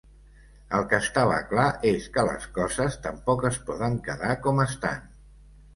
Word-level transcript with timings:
El 0.77 0.87
que 0.93 0.99
estava 1.07 1.35
clar 1.51 1.67
és 1.91 2.09
que 2.17 2.25
les 2.31 2.49
coses 2.57 2.99
tampoc 3.07 3.47
es 3.53 3.61
poden 3.69 4.03
quedar 4.11 4.37
com 4.49 4.69
estan. 4.71 5.11